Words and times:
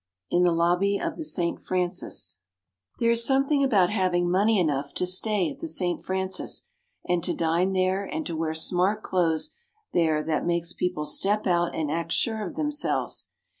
In 0.31 0.41
the 0.41 0.51
Lobby 0.51 0.97
of 0.97 1.15
the 1.15 1.23
St. 1.23 1.63
Francis 1.63 2.39
There 2.97 3.11
is 3.11 3.23
something 3.23 3.63
about 3.63 3.91
having 3.91 4.27
money 4.31 4.59
enough 4.59 4.95
to 4.95 5.05
stay 5.05 5.51
at 5.51 5.59
the 5.59 5.67
St. 5.67 6.03
Francis, 6.03 6.67
and 7.07 7.23
to 7.23 7.35
dine 7.35 7.73
there 7.73 8.03
and 8.03 8.25
to 8.25 8.35
wear 8.35 8.55
smart 8.55 9.03
clothes 9.03 9.53
there 9.93 10.23
that 10.23 10.43
makes 10.43 10.73
people 10.73 11.05
step 11.05 11.45
out 11.45 11.75
and 11.75 11.91
act 11.91 12.13
sure 12.13 12.43
of 12.43 12.55
themselves. 12.55 13.29